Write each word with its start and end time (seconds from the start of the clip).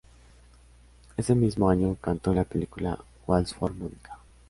Ese 1.15 1.35
mismo 1.35 1.69
año 1.69 1.95
cantó 2.01 2.31
en 2.31 2.37
la 2.37 2.43
película 2.43 2.97
"Waltz 3.27 3.53
for 3.53 3.71
Monica". 3.71 4.17